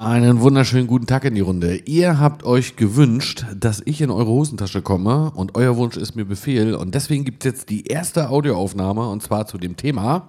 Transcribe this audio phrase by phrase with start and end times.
[0.00, 1.74] Einen wunderschönen guten Tag in die Runde.
[1.74, 6.24] Ihr habt euch gewünscht, dass ich in eure Hosentasche komme und euer Wunsch ist mir
[6.24, 10.28] Befehl und deswegen gibt es jetzt die erste Audioaufnahme und zwar zu dem Thema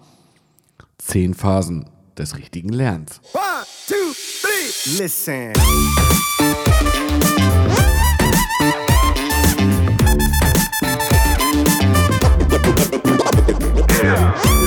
[0.97, 1.85] 10 Phasen
[2.17, 3.21] des richtigen Lernens.
[3.33, 3.43] One,
[3.87, 3.93] two,
[4.41, 5.53] three, listen.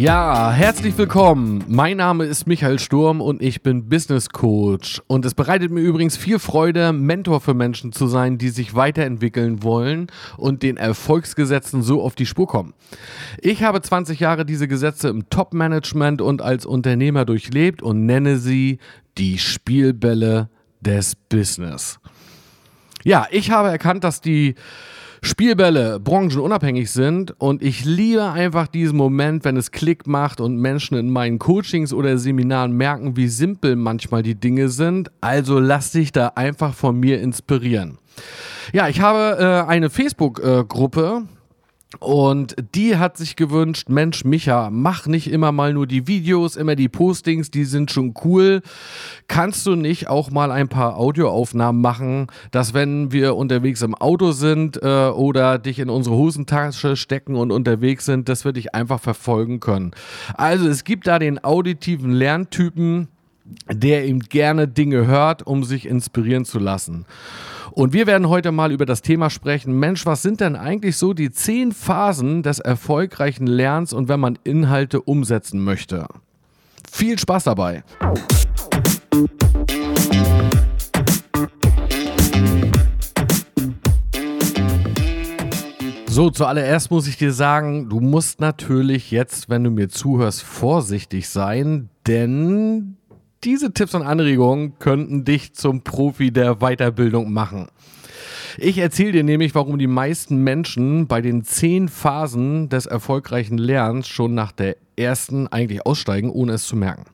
[0.00, 1.62] Ja, herzlich willkommen.
[1.68, 5.02] Mein Name ist Michael Sturm und ich bin Business Coach.
[5.08, 9.62] Und es bereitet mir übrigens viel Freude, Mentor für Menschen zu sein, die sich weiterentwickeln
[9.62, 10.06] wollen
[10.38, 12.72] und den Erfolgsgesetzen so auf die Spur kommen.
[13.42, 18.78] Ich habe 20 Jahre diese Gesetze im Top-Management und als Unternehmer durchlebt und nenne sie
[19.18, 20.48] die Spielbälle
[20.80, 22.00] des Business.
[23.04, 24.54] Ja, ich habe erkannt, dass die
[25.22, 30.96] Spielbälle branchenunabhängig sind und ich liebe einfach diesen Moment, wenn es Klick macht und Menschen
[30.96, 35.10] in meinen Coachings oder Seminaren merken, wie simpel manchmal die Dinge sind.
[35.20, 37.98] Also lass dich da einfach von mir inspirieren.
[38.72, 41.22] Ja, ich habe äh, eine Facebook-Gruppe.
[41.24, 41.39] Äh,
[41.98, 46.76] und die hat sich gewünscht, Mensch, Micha, mach nicht immer mal nur die Videos, immer
[46.76, 48.62] die Postings, die sind schon cool.
[49.26, 54.30] Kannst du nicht auch mal ein paar Audioaufnahmen machen, dass wenn wir unterwegs im Auto
[54.30, 59.00] sind äh, oder dich in unsere Hosentasche stecken und unterwegs sind, dass wir dich einfach
[59.00, 59.90] verfolgen können.
[60.34, 63.08] Also es gibt da den auditiven Lerntypen,
[63.68, 67.04] der eben gerne Dinge hört, um sich inspirieren zu lassen.
[67.72, 69.78] Und wir werden heute mal über das Thema sprechen.
[69.78, 74.38] Mensch, was sind denn eigentlich so die zehn Phasen des erfolgreichen Lernens und wenn man
[74.42, 76.06] Inhalte umsetzen möchte?
[76.90, 77.84] Viel Spaß dabei!
[86.08, 91.28] So, zuallererst muss ich dir sagen, du musst natürlich jetzt, wenn du mir zuhörst, vorsichtig
[91.28, 92.96] sein, denn
[93.44, 97.68] diese Tipps und Anregungen könnten dich zum Profi der Weiterbildung machen.
[98.58, 104.08] Ich erzähle dir nämlich, warum die meisten Menschen bei den zehn Phasen des erfolgreichen Lernens
[104.08, 107.04] schon nach der ersten eigentlich aussteigen, ohne es zu merken.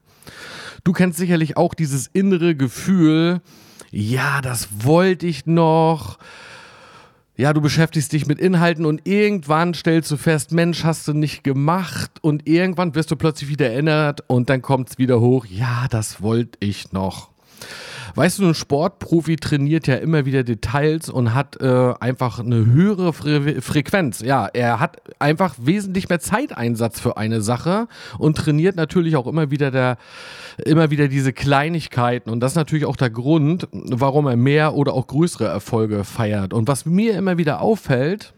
[0.82, 3.40] Du kennst sicherlich auch dieses innere Gefühl,
[3.90, 6.18] ja, das wollte ich noch,
[7.36, 11.44] ja, du beschäftigst dich mit Inhalten und irgendwann stellst du fest, Mensch, hast du nicht
[11.44, 15.86] gemacht und irgendwann wirst du plötzlich wieder erinnert und dann kommt es wieder hoch, ja,
[15.90, 17.30] das wollte ich noch.
[18.16, 23.12] Weißt du, ein Sportprofi trainiert ja immer wieder Details und hat äh, einfach eine höhere
[23.12, 24.20] Fre Frequenz.
[24.20, 27.88] Ja, er hat einfach wesentlich mehr Zeiteinsatz für eine Sache
[28.18, 29.98] und trainiert natürlich auch immer wieder der,
[30.64, 32.30] immer wieder diese Kleinigkeiten.
[32.30, 36.54] Und das ist natürlich auch der Grund, warum er mehr oder auch größere Erfolge feiert.
[36.54, 38.32] Und was mir immer wieder auffällt,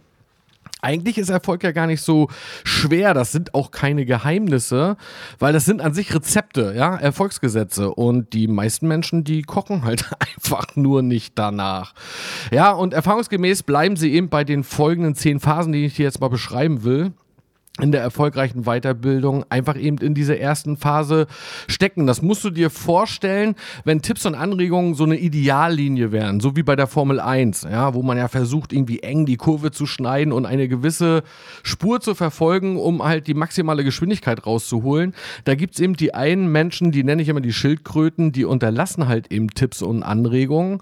[0.81, 2.29] eigentlich ist Erfolg ja gar nicht so
[2.65, 3.15] schwer.
[3.15, 4.97] Das sind auch keine Geheimnisse,
[5.39, 7.91] weil das sind an sich Rezepte, ja, Erfolgsgesetze.
[7.91, 11.95] Und die meisten Menschen, die kochen halt einfach nur nicht danach.
[12.53, 16.21] Ja, und erfahrungsgemäß bleiben sie eben bei den folgenden zehn Phasen, die ich dir jetzt
[16.21, 17.13] mal beschreiben will
[17.81, 21.27] in der erfolgreichen Weiterbildung einfach eben in dieser ersten Phase
[21.69, 22.07] stecken.
[22.07, 26.63] Das musst du dir vorstellen, wenn Tipps und Anregungen so eine Ideallinie wären, so wie
[26.63, 30.33] bei der Formel 1, ja, wo man ja versucht, irgendwie eng die Kurve zu schneiden
[30.33, 31.23] und eine gewisse
[31.63, 35.15] Spur zu verfolgen, um halt die maximale Geschwindigkeit rauszuholen.
[35.45, 39.31] Da gibt's eben die einen Menschen, die nenne ich immer die Schildkröten, die unterlassen halt
[39.33, 40.81] eben Tipps und Anregungen.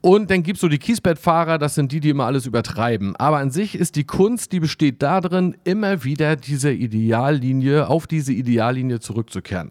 [0.00, 3.16] Und dann gibt's so die Kiesbettfahrer, das sind die, die immer alles übertreiben.
[3.16, 8.32] Aber an sich ist die Kunst, die besteht darin, immer wieder dieser Ideallinie, auf diese
[8.32, 9.70] Ideallinie zurückzukehren.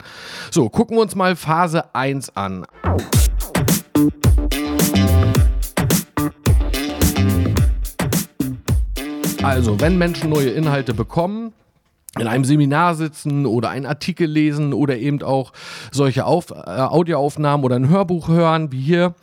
[0.51, 2.65] So, gucken wir uns mal Phase 1 an.
[9.43, 11.53] Also, wenn Menschen neue Inhalte bekommen,
[12.19, 15.51] in einem Seminar sitzen oder einen Artikel lesen oder eben auch
[15.91, 19.15] solche Auf äh, Audioaufnahmen oder ein Hörbuch hören, wie hier,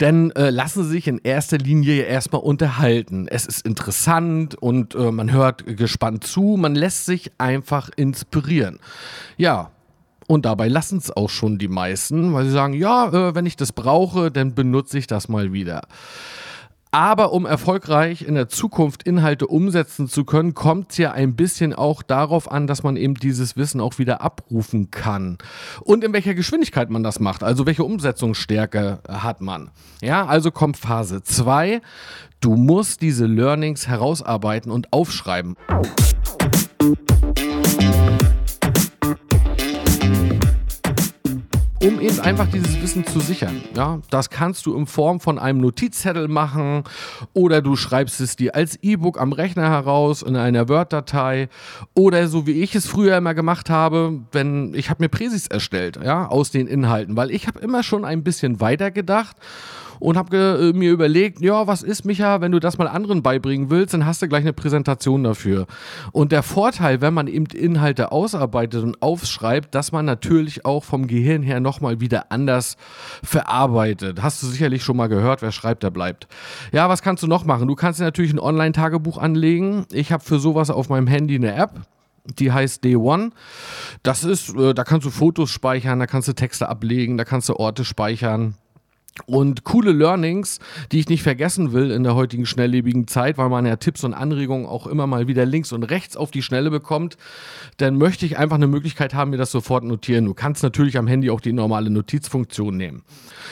[0.00, 3.26] denn äh, lassen sie sich in erster Linie erstmal unterhalten.
[3.28, 8.78] Es ist interessant und äh, man hört gespannt zu, man lässt sich einfach inspirieren.
[9.36, 9.70] Ja,
[10.26, 13.56] und dabei lassen es auch schon die meisten, weil sie sagen, ja, äh, wenn ich
[13.56, 15.82] das brauche, dann benutze ich das mal wieder.
[16.90, 21.74] Aber um erfolgreich in der Zukunft Inhalte umsetzen zu können, kommt es ja ein bisschen
[21.74, 25.38] auch darauf an, dass man eben dieses Wissen auch wieder abrufen kann.
[25.82, 29.70] Und in welcher Geschwindigkeit man das macht, also welche Umsetzungsstärke hat man.
[30.00, 31.82] Ja, also kommt Phase 2.
[32.40, 35.56] Du musst diese Learnings herausarbeiten und aufschreiben.
[41.88, 43.62] Um eben einfach dieses Wissen zu sichern.
[43.74, 46.84] Ja, das kannst du in Form von einem Notizzettel machen
[47.32, 51.48] oder du schreibst es dir als E-Book am Rechner heraus in einer Word-Datei
[51.94, 55.98] oder so wie ich es früher immer gemacht habe, wenn ich habe mir Präsis erstellt,
[56.04, 59.36] ja, aus den Inhalten, weil ich habe immer schon ein bisschen weiter gedacht
[60.00, 63.70] und habe äh, mir überlegt, ja, was ist, Micha, wenn du das mal anderen beibringen
[63.70, 65.66] willst, dann hast du gleich eine Präsentation dafür.
[66.12, 71.06] Und der Vorteil, wenn man eben Inhalte ausarbeitet und aufschreibt, dass man natürlich auch vom
[71.06, 72.76] Gehirn her nochmal wieder anders
[73.22, 74.22] verarbeitet.
[74.22, 76.28] Hast du sicherlich schon mal gehört, wer schreibt, der bleibt.
[76.72, 77.68] Ja, was kannst du noch machen?
[77.68, 79.86] Du kannst dir natürlich ein Online-Tagebuch anlegen.
[79.92, 81.72] Ich habe für sowas auf meinem Handy eine App.
[82.38, 83.30] Die heißt Day One.
[84.02, 87.48] Das ist, äh, da kannst du Fotos speichern, da kannst du Texte ablegen, da kannst
[87.48, 88.54] du Orte speichern.
[89.26, 90.58] Und coole Learnings,
[90.92, 94.14] die ich nicht vergessen will in der heutigen schnelllebigen Zeit, weil man ja Tipps und
[94.14, 97.16] Anregungen auch immer mal wieder links und rechts auf die Schnelle bekommt,
[97.78, 100.24] dann möchte ich einfach eine Möglichkeit haben, mir das sofort notieren.
[100.24, 103.02] Du kannst natürlich am Handy auch die normale Notizfunktion nehmen.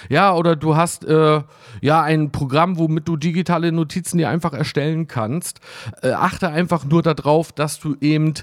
[0.09, 1.43] Ja, oder du hast äh,
[1.81, 5.61] ja ein Programm, womit du digitale Notizen dir einfach erstellen kannst.
[6.03, 8.35] Äh, achte einfach nur darauf, dass du eben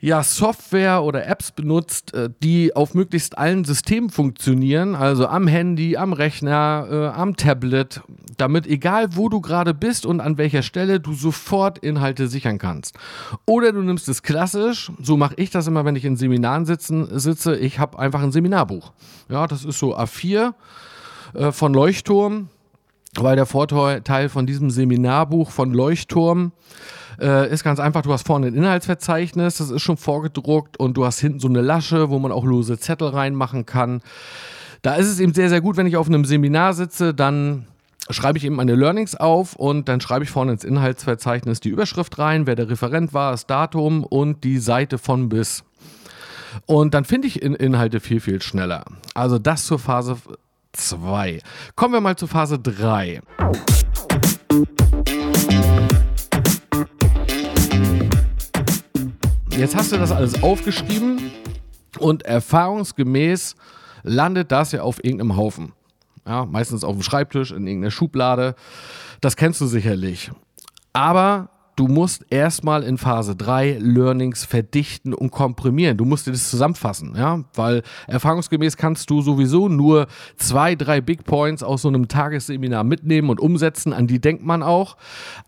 [0.00, 5.96] ja, Software oder Apps benutzt, äh, die auf möglichst allen Systemen funktionieren, also am Handy,
[5.96, 8.00] am Rechner, äh, am Tablet,
[8.38, 12.96] damit egal wo du gerade bist und an welcher Stelle du sofort Inhalte sichern kannst.
[13.44, 17.18] Oder du nimmst es klassisch, so mache ich das immer, wenn ich in Seminaren sitzen,
[17.18, 18.92] sitze, ich habe einfach ein Seminarbuch.
[19.28, 20.54] Ja, das ist so A4
[21.34, 22.48] äh, von Leuchtturm,
[23.16, 26.52] weil der Vorteil von diesem Seminarbuch von Leuchtturm
[27.20, 31.04] äh, ist ganz einfach, du hast vorne ein Inhaltsverzeichnis, das ist schon vorgedruckt und du
[31.04, 34.00] hast hinten so eine Lasche, wo man auch lose Zettel reinmachen kann.
[34.82, 37.66] Da ist es eben sehr, sehr gut, wenn ich auf einem Seminar sitze, dann
[38.08, 42.18] schreibe ich eben meine Learnings auf und dann schreibe ich vorne ins Inhaltsverzeichnis die Überschrift
[42.18, 45.64] rein, wer der Referent war, das Datum und die Seite von bis.
[46.66, 48.84] Und dann finde ich in Inhalte viel, viel schneller.
[49.14, 50.16] Also das zur Phase
[50.72, 51.40] 2.
[51.74, 53.20] Kommen wir mal zur Phase 3.
[59.50, 61.30] Jetzt hast du das alles aufgeschrieben
[61.98, 63.56] und erfahrungsgemäß
[64.02, 65.72] landet das ja auf irgendeinem Haufen.
[66.26, 68.54] Ja, meistens auf dem Schreibtisch, in irgendeiner Schublade.
[69.20, 70.30] Das kennst du sicherlich.
[70.92, 71.50] Aber
[71.80, 75.96] du musst erstmal in Phase 3 Learnings verdichten und komprimieren.
[75.96, 80.06] Du musst dir das zusammenfassen, ja, weil erfahrungsgemäß kannst du sowieso nur
[80.36, 84.62] zwei, drei Big Points aus so einem Tagesseminar mitnehmen und umsetzen, an die denkt man
[84.62, 84.98] auch.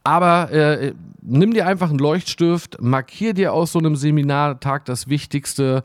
[0.04, 5.82] Aber äh, nimm dir einfach einen Leuchtstift, markier dir aus so einem Seminartag das Wichtigste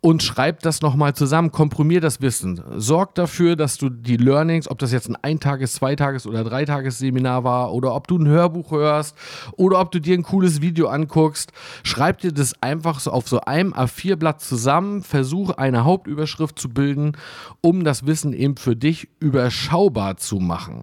[0.00, 2.60] und schreib das nochmal zusammen, komprimier das Wissen.
[2.76, 7.72] Sorg dafür, dass du die Learnings, ob das jetzt ein Eintages-, Zweitages- oder Dreitages-Seminar war
[7.72, 9.16] oder ob du ein Hörbuch hörst
[9.56, 11.52] oder ob ob du dir ein cooles Video anguckst,
[11.82, 17.18] schreib dir das einfach so auf so einem A4-Blatt zusammen, versuch eine Hauptüberschrift zu bilden,
[17.60, 20.80] um das Wissen eben für dich überschaubar zu machen.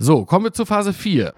[0.00, 1.34] So, kommen wir zur Phase 4.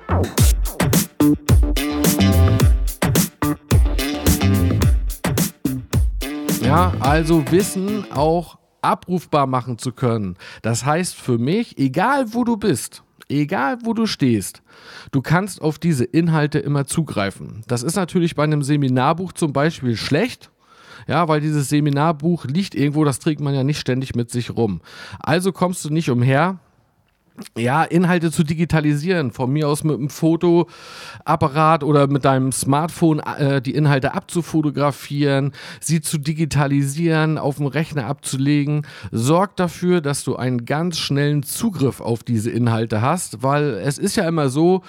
[6.62, 10.36] Ja, also Wissen auch abrufbar machen zu können.
[10.62, 13.02] Das heißt für mich, egal wo du bist,
[13.40, 14.62] egal wo du stehst,
[15.10, 17.62] du kannst auf diese Inhalte immer zugreifen.
[17.66, 20.50] Das ist natürlich bei einem Seminarbuch zum Beispiel schlecht.
[21.08, 24.80] Ja, weil dieses Seminarbuch liegt irgendwo, das trägt man ja nicht ständig mit sich rum.
[25.18, 26.60] Also kommst du nicht umher,
[27.56, 33.62] ja, Inhalte zu digitalisieren, von mir aus mit einem Fotoapparat oder mit deinem Smartphone äh,
[33.62, 40.66] die Inhalte abzufotografieren, sie zu digitalisieren, auf dem Rechner abzulegen, sorgt dafür, dass du einen
[40.66, 44.82] ganz schnellen Zugriff auf diese Inhalte hast, weil es ist ja immer so,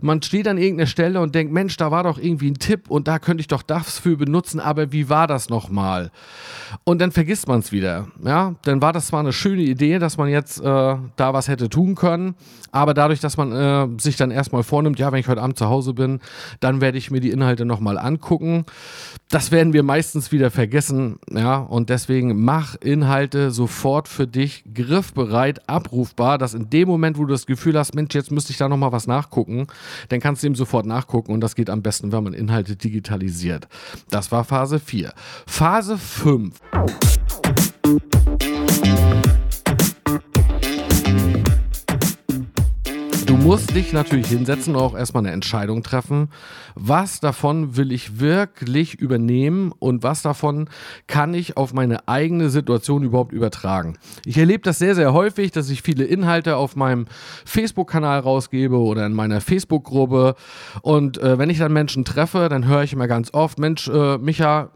[0.00, 3.08] man steht an irgendeiner Stelle und denkt, Mensch, da war doch irgendwie ein Tipp und
[3.08, 6.10] da könnte ich doch das für benutzen, aber wie war das nochmal?
[6.84, 10.16] Und dann vergisst man es wieder, ja, dann war das zwar eine schöne Idee, dass
[10.16, 12.34] man jetzt äh, da was hätte tun tun können.
[12.72, 15.68] Aber dadurch, dass man äh, sich dann erstmal vornimmt, ja, wenn ich heute Abend zu
[15.68, 16.20] Hause bin,
[16.60, 18.64] dann werde ich mir die Inhalte nochmal angucken.
[19.28, 25.68] Das werden wir meistens wieder vergessen, ja, und deswegen mach Inhalte sofort für dich griffbereit,
[25.68, 28.68] abrufbar, dass in dem Moment, wo du das Gefühl hast, Mensch, jetzt müsste ich da
[28.68, 29.66] nochmal was nachgucken,
[30.08, 33.68] dann kannst du ihm sofort nachgucken und das geht am besten, wenn man Inhalte digitalisiert.
[34.10, 35.12] Das war Phase 4.
[35.46, 36.54] Phase 5.
[43.42, 46.28] musst dich natürlich hinsetzen und auch erstmal eine Entscheidung treffen.
[46.74, 50.68] Was davon will ich wirklich übernehmen und was davon
[51.06, 53.98] kann ich auf meine eigene Situation überhaupt übertragen?
[54.26, 57.06] Ich erlebe das sehr, sehr häufig, dass ich viele Inhalte auf meinem
[57.44, 60.34] Facebook-Kanal rausgebe oder in meiner Facebook-Gruppe.
[60.82, 64.18] Und äh, wenn ich dann Menschen treffe, dann höre ich immer ganz oft, Mensch, äh,
[64.18, 64.70] Micha,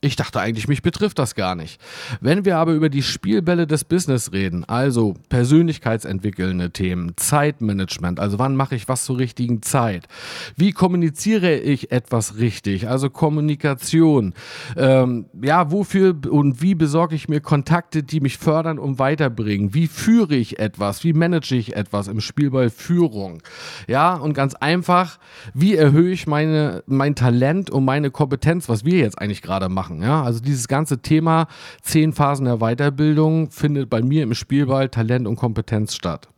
[0.00, 1.80] Ich dachte eigentlich, mich betrifft das gar nicht.
[2.20, 8.54] Wenn wir aber über die Spielbälle des Business reden, also persönlichkeitsentwickelnde Themen, Zeitmanagement, also wann
[8.54, 10.06] mache ich was zur richtigen Zeit,
[10.54, 14.34] wie kommuniziere ich etwas richtig, also Kommunikation,
[14.76, 19.88] ähm, ja, wofür und wie besorge ich mir Kontakte, die mich fördern und weiterbringen, wie
[19.88, 23.42] führe ich etwas, wie manage ich etwas im Spielball Führung,
[23.88, 25.18] ja, und ganz einfach,
[25.54, 29.87] wie erhöhe ich meine, mein Talent und meine Kompetenz, was wir jetzt eigentlich gerade machen
[29.88, 30.02] machen.
[30.02, 30.22] Ja?
[30.22, 31.46] Also dieses ganze Thema
[31.82, 36.28] zehn Phasen der Weiterbildung findet bei mir im Spielball Talent und Kompetenz statt.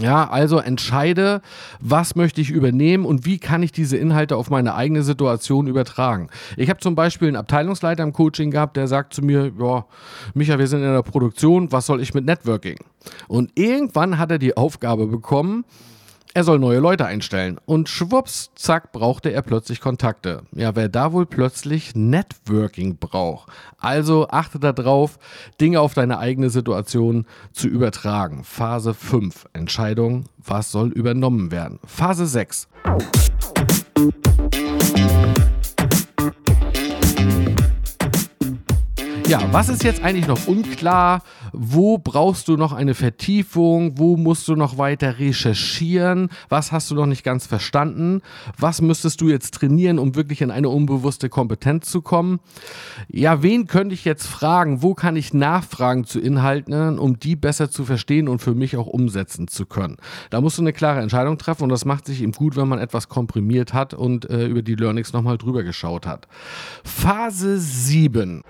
[0.00, 1.42] Ja, also entscheide,
[1.80, 6.28] was möchte ich übernehmen und wie kann ich diese Inhalte auf meine eigene Situation übertragen.
[6.56, 9.86] Ich habe zum Beispiel einen Abteilungsleiter im Coaching gehabt, der sagt zu mir, ja,
[10.34, 12.78] Micha, wir sind in der Produktion, was soll ich mit Networking?
[13.28, 15.64] Und irgendwann hat er die Aufgabe bekommen,
[16.36, 17.58] er soll neue Leute einstellen.
[17.64, 20.42] Und schwupps, zack, brauchte er plötzlich Kontakte.
[20.54, 23.50] Ja, wer da wohl plötzlich Networking braucht.
[23.78, 25.18] Also achte darauf,
[25.62, 28.44] Dinge auf deine eigene Situation zu übertragen.
[28.44, 29.46] Phase 5.
[29.54, 31.78] Entscheidung, was soll übernommen werden.
[31.86, 32.68] Phase 6.
[39.26, 41.22] Ja, was ist jetzt eigentlich noch unklar?
[41.58, 43.96] Wo brauchst du noch eine Vertiefung?
[43.96, 46.28] Wo musst du noch weiter recherchieren?
[46.50, 48.20] Was hast du noch nicht ganz verstanden?
[48.58, 52.40] Was müsstest du jetzt trainieren, um wirklich in eine unbewusste Kompetenz zu kommen?
[53.08, 54.82] Ja, wen könnte ich jetzt fragen?
[54.82, 58.86] Wo kann ich nachfragen zu Inhalten, um die besser zu verstehen und für mich auch
[58.86, 59.96] umsetzen zu können?
[60.28, 62.80] Da musst du eine klare Entscheidung treffen und das macht sich eben gut, wenn man
[62.80, 66.28] etwas komprimiert hat und äh, über die Learnings nochmal drüber geschaut hat.
[66.84, 68.42] Phase 7.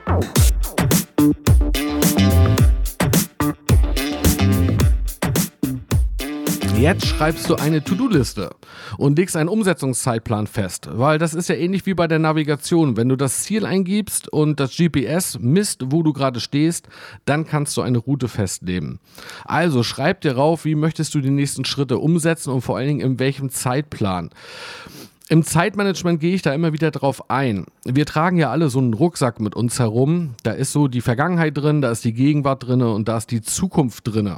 [6.87, 8.51] Jetzt schreibst du eine To-Do-Liste
[8.97, 12.97] und legst einen Umsetzungszeitplan fest, weil das ist ja ähnlich wie bei der Navigation.
[12.97, 16.87] Wenn du das Ziel eingibst und das GPS misst, wo du gerade stehst,
[17.25, 19.01] dann kannst du eine Route festlegen.
[19.45, 23.01] Also schreib dir rauf, wie möchtest du die nächsten Schritte umsetzen und vor allen Dingen
[23.01, 24.31] in welchem Zeitplan.
[25.29, 27.67] Im Zeitmanagement gehe ich da immer wieder drauf ein.
[27.85, 30.37] Wir tragen ja alle so einen Rucksack mit uns herum.
[30.45, 33.43] Da ist so die Vergangenheit drin, da ist die Gegenwart drin und da ist die
[33.43, 34.37] Zukunft drin.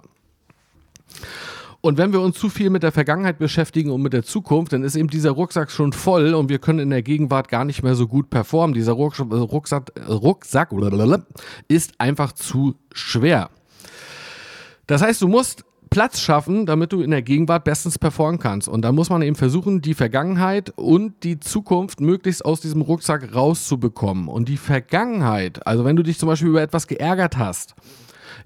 [1.80, 4.82] Und wenn wir uns zu viel mit der Vergangenheit beschäftigen und mit der Zukunft, dann
[4.82, 7.94] ist eben dieser Rucksack schon voll und wir können in der Gegenwart gar nicht mehr
[7.94, 8.74] so gut performen.
[8.74, 10.72] Dieser Rucksack, Rucksack
[11.68, 13.50] ist einfach zu schwer.
[14.88, 18.68] Das heißt, du musst Platz schaffen, damit du in der Gegenwart bestens performen kannst.
[18.68, 23.34] Und da muss man eben versuchen, die Vergangenheit und die Zukunft möglichst aus diesem Rucksack
[23.34, 24.28] rauszubekommen.
[24.28, 27.74] Und die Vergangenheit, also wenn du dich zum Beispiel über etwas geärgert hast,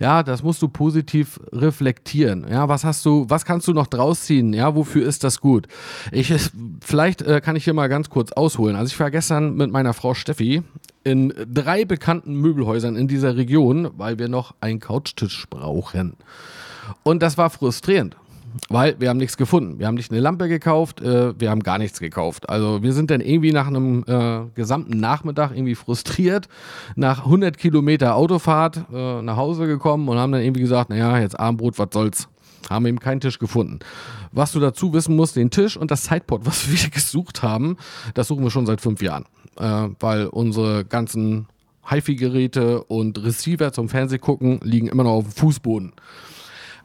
[0.03, 2.45] ja, das musst du positiv reflektieren.
[2.51, 4.53] Ja, was hast du, was kannst du noch draus ziehen?
[4.53, 5.69] Ja, wofür ist das gut?
[6.11, 6.35] Ich,
[6.81, 8.75] vielleicht äh, kann ich hier mal ganz kurz ausholen.
[8.75, 10.63] Also ich war gestern mit meiner Frau Steffi
[11.05, 16.15] in drei bekannten Möbelhäusern in dieser Region, weil wir noch einen Couchtisch brauchen.
[17.05, 18.17] Und das war frustrierend.
[18.69, 19.79] Weil wir haben nichts gefunden.
[19.79, 22.49] Wir haben nicht eine Lampe gekauft, äh, wir haben gar nichts gekauft.
[22.49, 26.49] Also wir sind dann irgendwie nach einem äh, gesamten Nachmittag irgendwie frustriert,
[26.95, 31.39] nach 100 Kilometer Autofahrt äh, nach Hause gekommen und haben dann irgendwie gesagt, naja, jetzt
[31.39, 32.29] Abendbrot, was soll's.
[32.71, 33.81] Haben eben keinen Tisch gefunden.
[34.31, 37.77] Was du dazu wissen musst, den Tisch und das Sideboard, was wir gesucht haben,
[38.15, 39.25] das suchen wir schon seit fünf Jahren.
[39.59, 41.47] Äh, weil unsere ganzen
[41.89, 45.93] HiFi-Geräte und Receiver zum Fernsehgucken liegen immer noch auf dem Fußboden.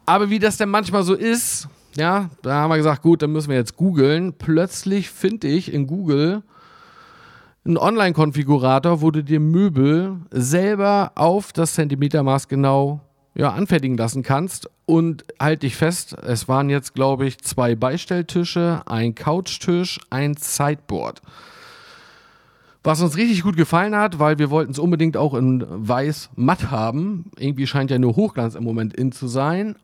[0.08, 3.50] Aber wie das denn manchmal so ist, ja, da haben wir gesagt, gut, dann müssen
[3.50, 4.34] wir jetzt googeln.
[4.34, 6.44] Plötzlich finde ich in Google
[7.66, 13.02] einen Online-Konfigurator, wo du dir Möbel selber auf das Zentimetermaß genau
[13.36, 14.70] ja, anfertigen lassen kannst.
[14.86, 21.22] Und halt dich fest, es waren jetzt, glaube ich, zwei Beistelltische, ein Couchtisch, ein Sideboard.
[22.82, 26.72] Was uns richtig gut gefallen hat, weil wir wollten es unbedingt auch in weiß matt
[26.72, 27.26] haben.
[27.38, 29.76] Irgendwie scheint ja nur Hochglanz im Moment in zu sein.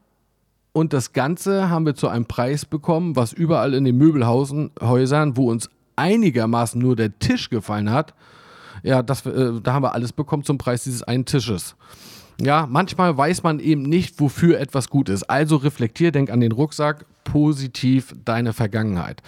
[0.74, 5.50] Und das Ganze haben wir zu einem Preis bekommen, was überall in den Möbelhäusern, wo
[5.50, 8.14] uns einigermaßen nur der Tisch gefallen hat,
[8.82, 11.76] ja, das, äh, da haben wir alles bekommen zum Preis dieses einen Tisches.
[12.42, 15.24] Ja, manchmal weiß man eben nicht, wofür etwas gut ist.
[15.30, 19.22] Also reflektier, denk an den Rucksack, positiv deine Vergangenheit.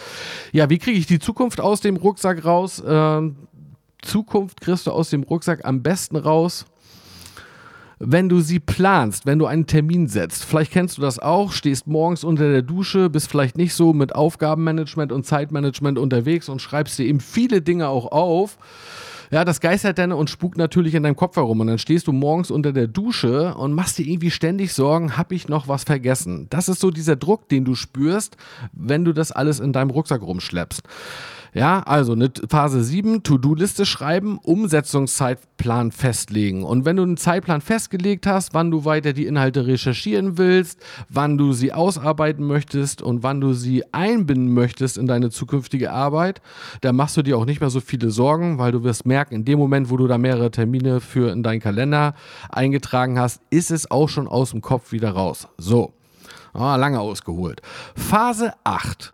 [0.51, 2.83] Ja, wie kriege ich die Zukunft aus dem Rucksack raus?
[2.85, 3.35] Ähm,
[4.01, 6.65] Zukunft kriegst du aus dem Rucksack am besten raus,
[8.07, 10.45] wenn du sie planst, wenn du einen Termin setzt.
[10.45, 14.13] Vielleicht kennst du das auch, stehst morgens unter der Dusche, bist vielleicht nicht so mit
[14.15, 18.57] Aufgabenmanagement und Zeitmanagement unterwegs und schreibst dir eben viele Dinge auch auf.
[19.31, 21.59] Ja, das geistert dann und spukt natürlich in deinem Kopf herum.
[21.59, 25.33] Und dann stehst du morgens unter der Dusche und machst dir irgendwie ständig Sorgen, habe
[25.33, 26.45] ich noch was vergessen?
[26.51, 28.38] Das ist so dieser Druck, den du spürst,
[28.71, 30.83] wenn du das alles in deinem Rucksack rumschleppst.
[31.55, 36.65] Ja, also eine Phase 7, To-Do-Liste schreiben, Umsetzungszeitplan festlegen.
[36.65, 41.38] Und wenn du einen Zeitplan festgelegt hast, wann du weiter die Inhalte recherchieren willst, wann
[41.38, 46.41] du sie ausarbeiten möchtest und wann du sie einbinden möchtest in deine zukünftige Arbeit,
[46.81, 49.45] dann machst du dir auch nicht mehr so viele Sorgen, weil du wirst merken, in
[49.45, 52.15] dem Moment, wo du da mehrere Termine für in deinen Kalender
[52.50, 55.47] eingetragen hast, ist es auch schon aus dem Kopf wieder raus.
[55.57, 55.93] So.
[56.51, 57.62] Ah, lange ausgeholt.
[57.95, 59.13] Phase 8.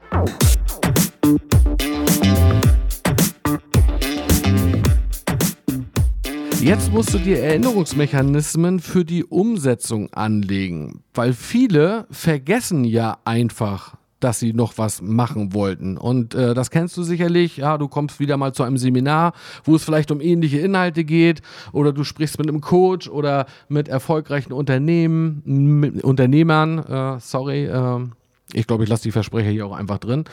[6.61, 14.39] Jetzt musst du dir Erinnerungsmechanismen für die Umsetzung anlegen, weil viele vergessen ja einfach, dass
[14.39, 15.97] sie noch was machen wollten.
[15.97, 17.57] Und äh, das kennst du sicherlich.
[17.57, 21.41] Ja, du kommst wieder mal zu einem Seminar, wo es vielleicht um ähnliche Inhalte geht,
[21.73, 26.77] oder du sprichst mit einem Coach oder mit erfolgreichen Unternehmen, mit Unternehmern.
[26.77, 27.65] Äh, sorry.
[27.65, 28.07] Äh,
[28.53, 30.25] ich glaube, ich lasse die Versprecher hier auch einfach drin.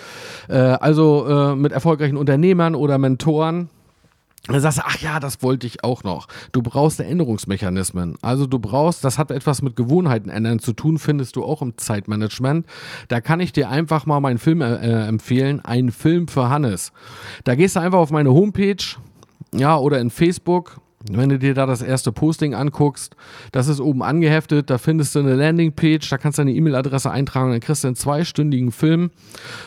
[0.49, 3.71] Äh, also äh, mit erfolgreichen Unternehmern oder Mentoren
[4.47, 6.27] dann sagst du, ach ja, das wollte ich auch noch.
[6.53, 8.17] Du brauchst Erinnerungsmechanismen.
[8.23, 11.77] Also du brauchst, das hat etwas mit Gewohnheiten ändern zu tun, findest du auch im
[11.77, 12.67] Zeitmanagement.
[13.09, 16.93] Da kann ich dir einfach mal meinen Film äh, empfehlen, ein Film für Hannes.
[17.45, 18.83] Da gehst du einfach auf meine Homepage,
[19.55, 20.81] ja, oder in Facebook.
[21.07, 23.14] Wenn du dir da das erste Posting anguckst,
[23.52, 27.52] das ist oben angeheftet, da findest du eine Landingpage, da kannst du deine E-Mail-Adresse eintragen,
[27.52, 29.11] dann kriegst du einen zweistündigen Film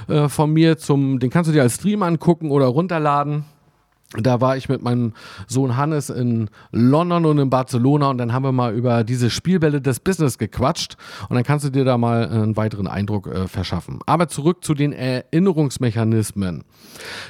[0.09, 3.45] äh, von mir zum, den kannst du dir als Stream angucken oder runterladen.
[4.17, 5.13] Da war ich mit meinem
[5.47, 9.79] Sohn Hannes in London und in Barcelona und dann haben wir mal über diese Spielbälle
[9.79, 10.97] des Business gequatscht
[11.29, 13.99] und dann kannst du dir da mal einen weiteren Eindruck äh, verschaffen.
[14.05, 16.65] Aber zurück zu den Erinnerungsmechanismen.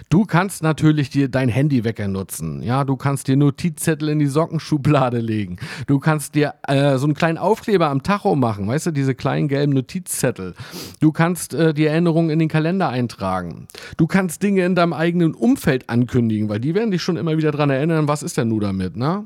[0.10, 2.64] Du kannst natürlich dir dein Handywecker nutzen.
[2.64, 5.58] Ja, du kannst dir Notizzettel in die Sockenschublade legen.
[5.86, 9.48] Du kannst dir äh, so einen kleinen Aufkleber am Tacho machen, weißt du, diese kleinen
[9.48, 10.56] gelben Notizzettel.
[11.00, 13.68] Du kannst äh, die Erinnerungen in den Kalender eintragen.
[13.98, 17.36] Du kannst Dinge in deinem eigenen Umfeld ankündigen, weil die die werden dich schon immer
[17.36, 19.26] wieder daran erinnern, was ist denn nun damit, ne?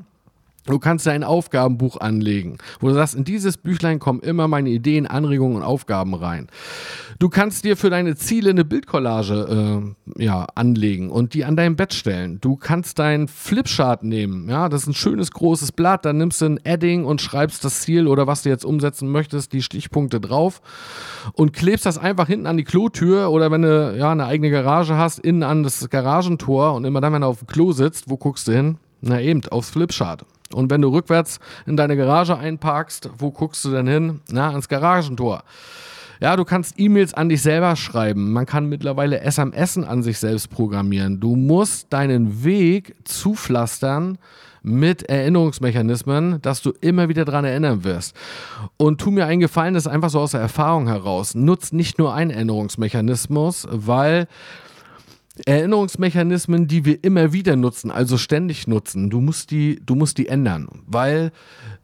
[0.66, 5.06] Du kannst ein Aufgabenbuch anlegen, wo du sagst, in dieses Büchlein kommen immer meine Ideen,
[5.06, 6.48] Anregungen und Aufgaben rein.
[7.18, 11.76] Du kannst dir für deine Ziele eine Bildcollage äh, ja, anlegen und die an dein
[11.76, 12.38] Bett stellen.
[12.40, 16.46] Du kannst dein Flipchart nehmen, ja, das ist ein schönes großes Blatt, dann nimmst du
[16.46, 20.60] ein Edding und schreibst das Ziel oder was du jetzt umsetzen möchtest, die Stichpunkte drauf
[21.32, 24.96] und klebst das einfach hinten an die Klotür oder wenn du ja eine eigene Garage
[24.96, 28.16] hast, innen an das Garagentor und immer dann, wenn du auf dem Klo sitzt, wo
[28.16, 28.78] guckst du hin?
[29.00, 30.24] Na eben, aufs Flipchart.
[30.54, 34.20] Und wenn du rückwärts in deine Garage einparkst, wo guckst du denn hin?
[34.30, 35.42] Na, ans Garagentor.
[36.20, 38.32] Ja, du kannst E-Mails an dich selber schreiben.
[38.32, 41.20] Man kann mittlerweile SMS an sich selbst programmieren.
[41.20, 44.16] Du musst deinen Weg zupflastern
[44.62, 48.16] mit Erinnerungsmechanismen, dass du immer wieder daran erinnern wirst.
[48.76, 51.34] Und tu mir einen Gefallen, das ist einfach so aus der Erfahrung heraus.
[51.34, 54.26] Nutz nicht nur einen Erinnerungsmechanismus, weil
[55.44, 60.28] Erinnerungsmechanismen, die wir immer wieder nutzen, also ständig nutzen, du musst die, du musst die
[60.28, 61.30] ändern, weil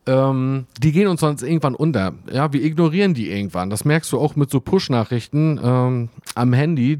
[0.07, 2.15] ähm, die gehen uns sonst irgendwann unter.
[2.33, 3.71] Ja, wir ignorieren die irgendwann.
[3.71, 6.99] Das merkst du auch mit so Push-Nachrichten ähm, am Handy.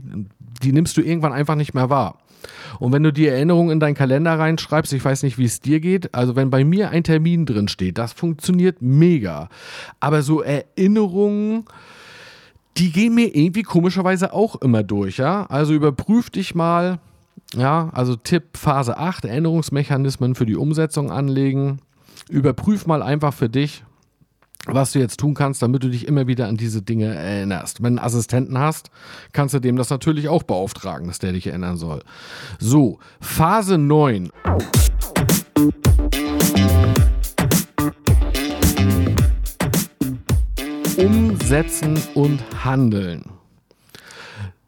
[0.63, 2.19] Die nimmst du irgendwann einfach nicht mehr wahr.
[2.79, 5.81] Und wenn du die Erinnerung in deinen Kalender reinschreibst, ich weiß nicht, wie es dir
[5.81, 9.49] geht, also wenn bei mir ein Termin drin steht, das funktioniert mega.
[10.01, 11.65] Aber so Erinnerungen,
[12.77, 15.47] die gehen mir irgendwie komischerweise auch immer durch, ja.
[15.47, 16.99] Also überprüf dich mal,
[17.55, 21.81] ja, also Tipp Phase 8, Erinnerungsmechanismen für die Umsetzung anlegen.
[22.29, 23.85] Überprüf mal einfach für dich,
[24.67, 27.83] was du jetzt tun kannst, damit du dich immer wieder an diese Dinge erinnerst.
[27.83, 28.91] Wenn du einen Assistenten hast,
[29.33, 32.03] kannst du dem das natürlich auch beauftragen, dass der dich erinnern soll.
[32.59, 34.31] So, Phase 9.
[41.03, 43.25] Umsetzen und Handeln.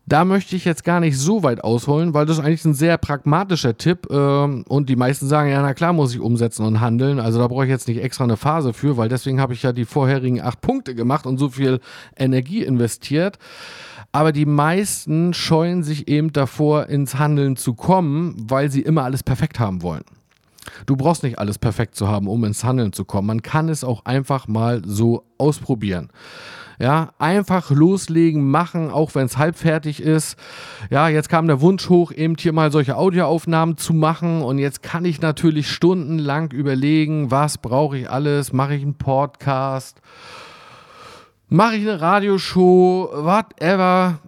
[0.05, 2.99] Da möchte ich jetzt gar nicht so weit ausholen, weil das ist eigentlich ein sehr
[2.99, 7.21] pragmatischer Tipp ähm, und die meisten sagen, ja, na klar muss ich umsetzen und handeln.
[7.21, 9.73] Also da brauche ich jetzt nicht extra eine Phase für, weil deswegen habe ich ja
[9.73, 11.79] die vorherigen acht Punkte gemacht und so viel
[12.17, 13.39] Energie investiert.
[14.11, 19.23] Aber die meisten scheuen sich eben davor, ins Handeln zu kommen, weil sie immer alles
[19.23, 20.05] perfekt haben wollen.
[20.87, 23.27] Du brauchst nicht alles perfekt zu haben, um ins Handeln zu kommen.
[23.27, 26.11] Man kann es auch einfach mal so ausprobieren.
[26.81, 30.37] Ja, einfach loslegen, machen, auch wenn es halbfertig ist.
[30.91, 34.43] Ja, jetzt kam der Wunsch hoch, eben hier mal solche Audioaufnahmen zu machen.
[34.43, 38.53] Und jetzt kann ich natürlich stundenlang überlegen, was brauche ich alles?
[38.53, 40.01] Mache ich einen Podcast?
[41.49, 43.11] Mache ich eine Radioshow?
[43.15, 44.19] Whatever.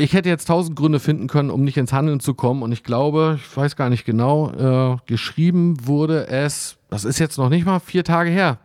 [0.00, 2.62] Ich hätte jetzt tausend Gründe finden können, um nicht ins Handeln zu kommen.
[2.62, 7.36] Und ich glaube, ich weiß gar nicht genau, äh, geschrieben wurde es, das ist jetzt
[7.36, 8.58] noch nicht mal vier Tage her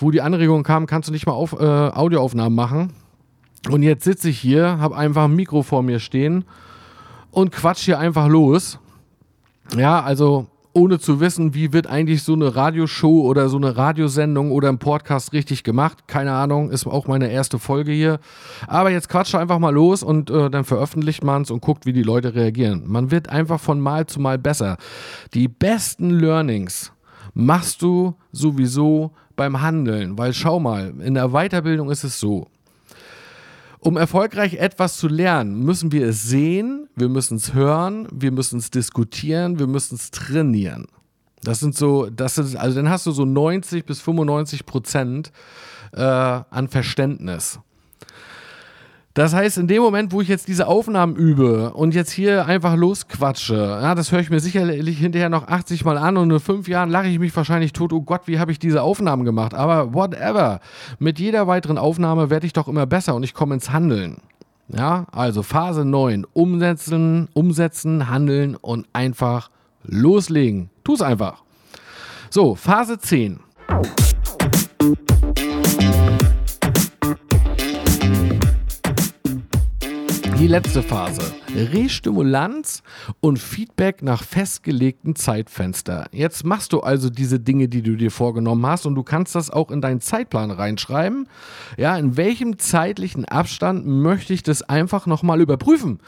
[0.00, 2.92] wo die Anregung kam, kannst du nicht mal auf, äh, Audioaufnahmen machen.
[3.68, 6.44] Und jetzt sitze ich hier, habe einfach ein Mikro vor mir stehen
[7.30, 8.78] und quatsch hier einfach los.
[9.76, 10.46] Ja, also
[10.78, 14.78] ohne zu wissen, wie wird eigentlich so eine Radioshow oder so eine Radiosendung oder ein
[14.78, 16.06] Podcast richtig gemacht.
[16.06, 18.20] Keine Ahnung, ist auch meine erste Folge hier.
[18.66, 21.92] Aber jetzt quatscht einfach mal los und äh, dann veröffentlicht man es und guckt, wie
[21.92, 22.84] die Leute reagieren.
[22.86, 24.78] Man wird einfach von Mal zu Mal besser.
[25.34, 26.92] Die besten Learnings
[27.34, 32.48] machst du sowieso beim Handeln, weil schau mal, in der Weiterbildung ist es so.
[33.80, 38.58] Um erfolgreich etwas zu lernen, müssen wir es sehen, wir müssen es hören, wir müssen
[38.58, 40.86] es diskutieren, wir müssen es trainieren.
[41.42, 45.32] Das sind so, das ist, also dann hast du so 90 bis 95 Prozent
[45.92, 47.60] äh, an Verständnis.
[49.18, 52.76] Das heißt, in dem Moment, wo ich jetzt diese Aufnahmen übe und jetzt hier einfach
[52.76, 56.68] losquatsche, ja, das höre ich mir sicherlich hinterher noch 80 Mal an und in fünf
[56.68, 59.54] Jahren lache ich mich wahrscheinlich tot, oh Gott, wie habe ich diese Aufnahmen gemacht?
[59.54, 60.60] Aber whatever.
[61.00, 64.18] Mit jeder weiteren Aufnahme werde ich doch immer besser und ich komme ins Handeln.
[64.68, 69.50] Ja, also Phase 9, umsetzen, umsetzen, handeln und einfach
[69.82, 70.70] loslegen.
[70.84, 71.42] Tu es einfach.
[72.30, 73.40] So, Phase 10.
[80.48, 81.20] Die letzte Phase.
[81.54, 82.82] Restimulanz
[83.20, 86.06] und Feedback nach festgelegten Zeitfenster.
[86.10, 89.50] Jetzt machst du also diese Dinge, die du dir vorgenommen hast und du kannst das
[89.50, 91.28] auch in deinen Zeitplan reinschreiben.
[91.76, 96.00] Ja, in welchem zeitlichen Abstand möchte ich das einfach nochmal überprüfen,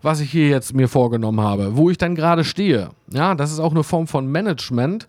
[0.00, 2.90] was ich hier jetzt mir vorgenommen habe, wo ich dann gerade stehe.
[3.10, 5.08] Ja, das ist auch eine Form von Management.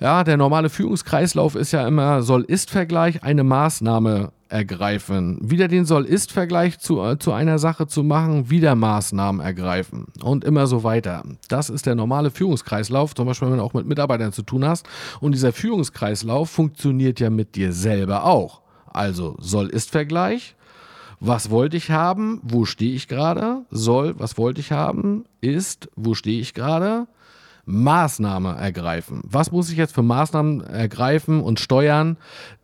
[0.00, 5.38] Ja, der normale Führungskreislauf ist ja immer Soll-Ist-Vergleich, eine Maßnahme ergreifen.
[5.42, 10.68] Wieder den Soll-Ist-Vergleich zu, äh, zu einer Sache zu machen, wieder Maßnahmen ergreifen und immer
[10.68, 11.24] so weiter.
[11.48, 14.86] Das ist der normale Führungskreislauf, zum Beispiel wenn du auch mit Mitarbeitern zu tun hast.
[15.20, 18.60] Und dieser Führungskreislauf funktioniert ja mit dir selber auch.
[18.86, 20.54] Also Soll-Ist-Vergleich,
[21.18, 26.14] was wollte ich haben, wo stehe ich gerade, soll, was wollte ich haben, ist, wo
[26.14, 27.08] stehe ich gerade,
[27.68, 29.20] Maßnahme ergreifen.
[29.24, 32.16] Was muss ich jetzt für Maßnahmen ergreifen und steuern,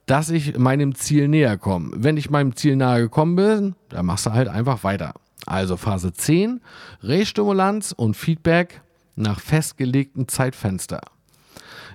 [0.07, 1.91] dass ich meinem Ziel näher komme?
[1.95, 5.13] Wenn ich meinem Ziel nahe gekommen bin, dann machst du halt einfach weiter.
[5.47, 6.63] Also Phase 10,
[7.03, 8.81] Restimulanz und Feedback
[9.15, 11.03] nach festgelegten Zeitfenster.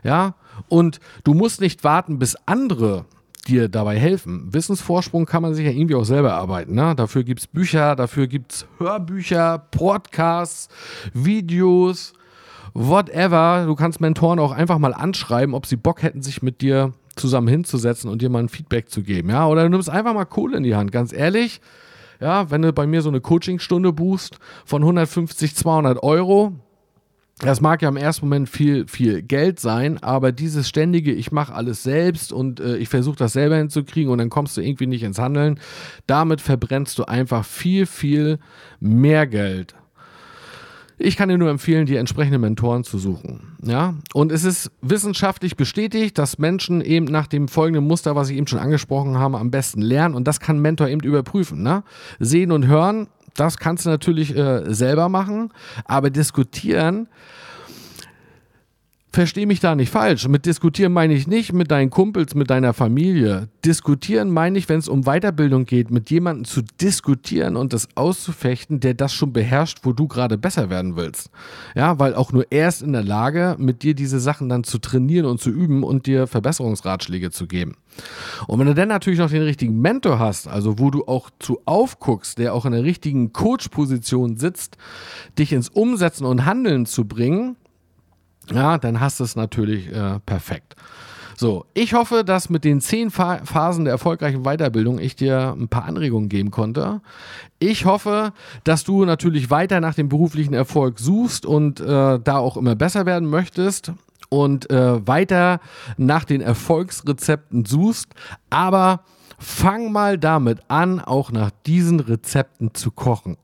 [0.03, 0.35] Ja,
[0.67, 3.05] und du musst nicht warten, bis andere
[3.47, 4.53] dir dabei helfen.
[4.53, 6.75] Wissensvorsprung kann man sich ja irgendwie auch selber arbeiten.
[6.75, 6.93] Ne?
[6.95, 10.69] Dafür gibt es Bücher, dafür gibt es Hörbücher, Podcasts,
[11.13, 12.13] Videos,
[12.73, 13.65] whatever.
[13.65, 17.47] Du kannst Mentoren auch einfach mal anschreiben, ob sie Bock hätten, sich mit dir zusammen
[17.47, 19.29] hinzusetzen und dir mal ein Feedback zu geben.
[19.29, 20.91] Ja, oder du nimmst einfach mal Kohle in die Hand.
[20.91, 21.61] Ganz ehrlich,
[22.19, 26.53] ja, wenn du bei mir so eine Coachingstunde buchst von 150, 200 Euro,
[27.39, 31.53] das mag ja im ersten Moment viel, viel Geld sein, aber dieses ständige, ich mache
[31.53, 35.03] alles selbst und äh, ich versuche das selber hinzukriegen und dann kommst du irgendwie nicht
[35.03, 35.57] ins Handeln,
[36.05, 38.39] damit verbrennst du einfach viel, viel
[38.81, 39.73] mehr Geld
[40.99, 43.55] ich kann dir nur empfehlen, die entsprechenden Mentoren zu suchen.
[43.63, 48.37] Ja, und es ist wissenschaftlich bestätigt, dass Menschen eben nach dem folgenden Muster, was ich
[48.37, 51.63] eben schon angesprochen habe, am besten lernen und das kann Mentor eben überprüfen.
[51.63, 51.83] Ne?
[52.19, 55.51] Sehen und hören, das kannst du natürlich äh, selber machen,
[55.85, 57.07] aber diskutieren
[59.11, 60.27] Versteh mich da nicht falsch.
[60.27, 63.49] Mit diskutieren meine ich nicht mit deinen Kumpels, mit deiner Familie.
[63.65, 68.79] Diskutieren meine ich, wenn es um Weiterbildung geht, mit jemandem zu diskutieren und das auszufechten,
[68.79, 71.31] der das schon beherrscht, wo du gerade besser werden willst.
[71.73, 74.77] Ja, weil auch nur er ist in der Lage, mit dir diese Sachen dann zu
[74.77, 77.77] trainieren und zu üben und dir Verbesserungsratschläge zu geben.
[78.45, 81.59] Und wenn du dann natürlich noch den richtigen Mentor hast, also wo du auch zu
[81.65, 84.77] aufguckst, der auch in der richtigen Coach-Position sitzt,
[85.39, 87.55] dich ins Umsetzen und Handeln zu bringen,
[88.51, 90.75] ja, dann hast du es natürlich äh, perfekt.
[91.39, 95.85] So, ich hoffe, dass mit den zehn Phasen der erfolgreichen Weiterbildung ich dir ein paar
[95.85, 96.99] Anregungen geben konnte.
[97.59, 98.33] Ich hoffe,
[98.65, 103.05] dass du natürlich weiter nach dem beruflichen Erfolg suchst und äh, da auch immer besser
[103.05, 103.93] werden möchtest
[104.27, 105.61] und äh, weiter
[105.95, 108.13] nach den Erfolgsrezepten suchst.
[108.49, 109.05] Aber
[109.37, 113.37] fang mal damit an, auch nach diesen Rezepten zu kochen.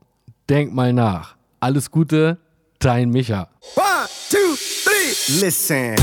[0.50, 1.36] Denk mal nach.
[1.60, 2.36] Alles Gute,
[2.78, 3.48] dein Micha.
[3.74, 3.85] Three,
[5.28, 5.94] listen.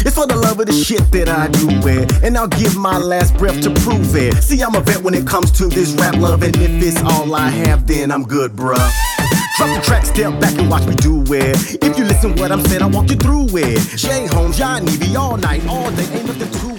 [0.00, 2.24] It's for the love of the shit that I do it.
[2.24, 4.34] And I'll give my last breath to prove it.
[4.42, 6.42] See, I'm a vet when it comes to this rap love.
[6.42, 9.17] And if it's all I have, then I'm good, bruh.
[9.58, 11.82] Drop the track, step back and watch me do it.
[11.82, 13.80] If you listen what I'm saying, I'll walk you through it.
[13.96, 16.77] Jay Holmes, John Evie, all night, all day, ain't nothing to